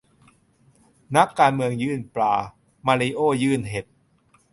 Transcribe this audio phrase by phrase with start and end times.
[1.15, 2.33] นักการเมืองยื่นปลา
[2.87, 3.85] มาริโอ้ยื่นเห็ด?